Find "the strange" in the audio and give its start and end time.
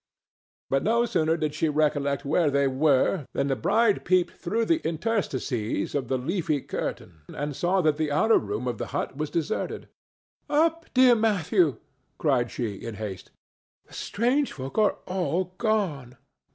13.85-14.53